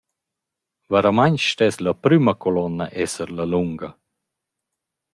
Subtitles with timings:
[0.93, 3.89] Vairamaing stess la prüma culuonna esser la lunga!